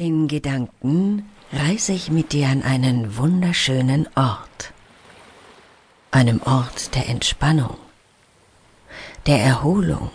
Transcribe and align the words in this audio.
In 0.00 0.28
Gedanken 0.28 1.28
reise 1.52 1.92
ich 1.92 2.10
mit 2.10 2.32
dir 2.32 2.48
an 2.48 2.62
einen 2.62 3.18
wunderschönen 3.18 4.08
Ort. 4.14 4.72
Einem 6.10 6.40
Ort 6.40 6.94
der 6.94 7.06
Entspannung, 7.10 7.76
der 9.26 9.42
Erholung. 9.42 10.10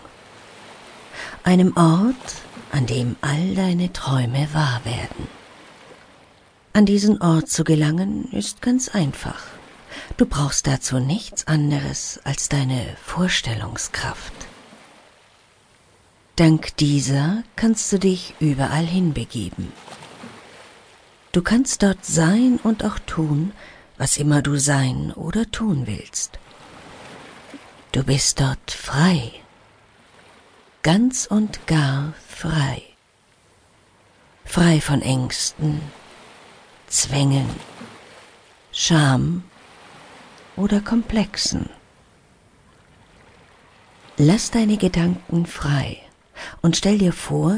Einem 1.43 1.77
Ort, 1.77 2.15
an 2.71 2.87
dem 2.87 3.15
all 3.21 3.53
deine 3.53 3.93
Träume 3.93 4.47
wahr 4.53 4.81
werden. 4.85 5.27
An 6.73 6.87
diesen 6.87 7.21
Ort 7.21 7.49
zu 7.49 7.63
gelangen 7.63 8.31
ist 8.31 8.63
ganz 8.63 8.89
einfach. 8.89 9.43
Du 10.17 10.25
brauchst 10.25 10.65
dazu 10.65 10.97
nichts 10.97 11.45
anderes 11.45 12.19
als 12.23 12.49
deine 12.49 12.97
Vorstellungskraft. 13.03 14.44
Dank 16.35 16.75
dieser 16.75 17.43
kannst 17.55 17.93
du 17.93 17.97
dich 17.97 18.35
überall 18.41 18.85
hinbegeben. 18.85 19.71
Du 21.31 21.41
kannst 21.41 21.81
dort 21.81 22.03
sein 22.03 22.59
und 22.61 22.83
auch 22.83 22.99
tun, 22.99 23.53
was 23.97 24.17
immer 24.17 24.41
du 24.41 24.57
sein 24.57 25.13
oder 25.13 25.49
tun 25.49 25.87
willst. 25.87 26.37
Du 27.93 28.03
bist 28.03 28.41
dort 28.41 28.71
frei, 28.71 29.31
ganz 30.83 31.25
und 31.25 31.67
gar 31.67 32.13
frei, 32.27 32.83
frei 34.43 34.81
von 34.81 35.01
Ängsten, 35.01 35.81
Zwängen, 36.87 37.49
Scham 38.73 39.45
oder 40.57 40.81
Komplexen. 40.81 41.69
Lass 44.17 44.51
deine 44.51 44.75
Gedanken 44.75 45.45
frei 45.45 46.04
und 46.61 46.77
stell 46.77 46.97
dir 46.97 47.13
vor, 47.13 47.57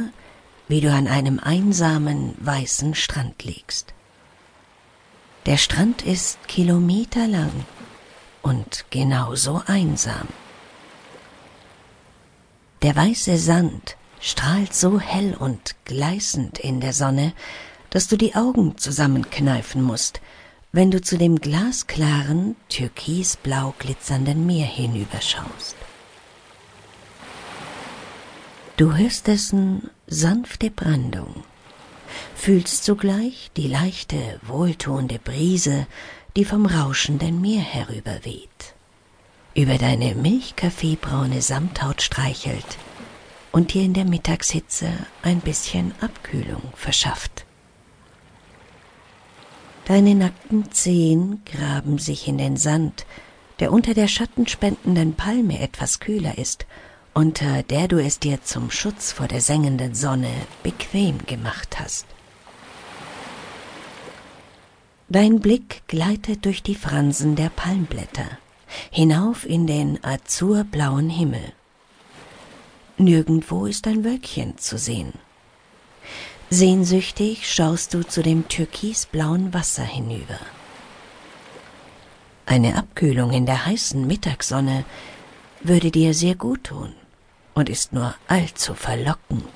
wie 0.68 0.82
du 0.82 0.92
an 0.92 1.08
einem 1.08 1.40
einsamen 1.40 2.36
weißen 2.40 2.96
Strand 2.96 3.44
liegst. 3.44 3.94
Der 5.46 5.58
Strand 5.58 6.02
ist 6.02 6.48
kilometerlang 6.48 7.52
und 8.42 8.86
genauso 8.90 9.62
einsam. 9.66 10.28
Der 12.82 12.96
weiße 12.96 13.38
Sand 13.38 13.96
strahlt 14.20 14.74
so 14.74 15.00
hell 15.00 15.36
und 15.36 15.76
gleißend 15.86 16.60
in 16.60 16.82
der 16.82 16.94
Sonne, 16.94 17.34
dass 17.90 18.08
du 18.08 18.18
die 18.18 18.36
Augen 18.36 18.78
zusammenkneifen 18.78 19.82
musst, 19.82 20.22
wenn 20.72 20.92
du 20.92 21.02
zu 21.02 21.18
dem 21.18 21.40
glasklaren, 21.40 22.56
türkisblau 22.70 23.74
glitzernden 23.80 24.46
Meer 24.46 24.68
hinüberschaust. 24.68 25.76
Du 28.78 28.96
hörst 28.96 29.26
dessen 29.26 29.90
sanfte 30.06 30.70
Brandung, 30.70 31.44
fühlst 32.36 32.84
zugleich 32.84 33.50
die 33.58 33.68
leichte, 33.68 34.40
wohltuende 34.44 35.18
Brise, 35.18 35.88
die 36.36 36.46
vom 36.46 36.68
rauschenden 36.68 37.42
Meer 37.42 37.64
herüberweht, 37.64 38.76
über 39.56 39.80
deine 39.80 40.14
milchkaffeebraune 40.14 41.42
Samthaut 41.42 42.04
streichelt 42.04 42.78
und 43.52 43.74
dir 43.74 43.82
in 43.82 43.96
der 43.96 44.06
Mittagshitze 44.06 44.90
ein 45.24 45.40
bisschen 45.40 45.96
Abkühlung 46.00 46.62
verschafft. 46.76 47.48
Deine 49.86 50.14
nackten 50.14 50.72
Zehen 50.72 51.42
graben 51.46 51.98
sich 51.98 52.28
in 52.28 52.38
den 52.38 52.58
Sand, 52.58 53.08
der 53.60 53.72
unter 53.72 53.96
der 53.96 54.08
schattenspendenden 54.08 55.16
Palme 55.16 55.60
etwas 55.62 56.00
kühler 56.00 56.38
ist 56.38 56.68
unter 57.18 57.64
der 57.64 57.88
du 57.88 57.98
es 57.98 58.20
dir 58.20 58.44
zum 58.44 58.70
Schutz 58.70 59.12
vor 59.12 59.28
der 59.28 59.42
sengenden 59.42 59.96
Sonne 59.96 60.32
bequem 60.62 61.18
gemacht 61.26 61.80
hast. 61.80 62.06
Dein 65.10 65.40
Blick 65.40 65.82
gleitet 65.88 66.46
durch 66.46 66.62
die 66.62 66.76
Fransen 66.76 67.36
der 67.36 67.50
Palmblätter 67.50 68.38
hinauf 68.92 69.48
in 69.48 69.66
den 69.66 69.98
azurblauen 70.04 71.10
Himmel. 71.10 71.54
Nirgendwo 73.00 73.66
ist 73.66 73.88
ein 73.88 74.04
Wölkchen 74.04 74.60
zu 74.60 74.78
sehen. 74.78 75.14
Sehnsüchtig 76.52 77.52
schaust 77.52 77.96
du 77.96 78.04
zu 78.04 78.22
dem 78.22 78.48
türkisblauen 78.48 79.56
Wasser 79.56 79.86
hinüber. 79.86 80.40
Eine 82.46 82.76
Abkühlung 82.76 83.32
in 83.32 83.48
der 83.48 83.66
heißen 83.66 84.06
Mittagssonne 84.06 84.86
würde 85.64 85.90
dir 85.90 86.14
sehr 86.14 86.36
gut 86.36 86.66
tun 86.66 86.94
und 87.58 87.70
ist 87.70 87.92
nur 87.92 88.14
allzu 88.28 88.76
verlockend. 88.76 89.50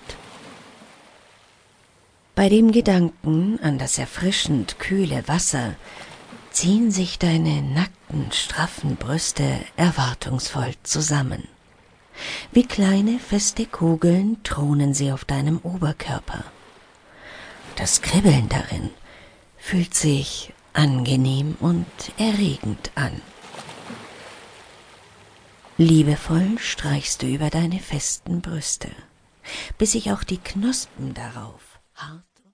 Bei 2.33 2.49
dem 2.49 2.71
Gedanken 2.71 3.59
an 3.61 3.77
das 3.77 3.99
erfrischend 3.99 4.79
kühle 4.79 5.27
Wasser 5.27 5.75
ziehen 6.49 6.89
sich 6.89 7.19
deine 7.19 7.61
nackten, 7.61 8.31
straffen 8.31 8.95
Brüste 8.95 9.59
erwartungsvoll 9.75 10.73
zusammen. 10.81 11.47
Wie 12.51 12.65
kleine, 12.65 13.19
feste 13.19 13.67
Kugeln 13.67 14.41
thronen 14.43 14.95
sie 14.95 15.11
auf 15.11 15.23
deinem 15.23 15.59
Oberkörper. 15.59 16.43
Das 17.75 18.01
Kribbeln 18.01 18.49
darin 18.49 18.89
fühlt 19.59 19.93
sich 19.93 20.53
angenehm 20.73 21.55
und 21.59 21.85
erregend 22.17 22.89
an. 22.95 23.21
Liebevoll 25.81 26.59
streichst 26.59 27.23
du 27.23 27.25
über 27.25 27.49
deine 27.49 27.79
festen 27.79 28.39
Brüste, 28.39 28.91
bis 29.79 29.93
sich 29.93 30.11
auch 30.11 30.23
die 30.23 30.37
Knospen 30.37 31.15
darauf 31.15 31.79
hart 31.95 32.30